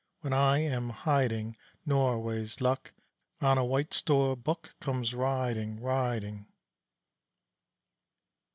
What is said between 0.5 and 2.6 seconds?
am hiding Norway's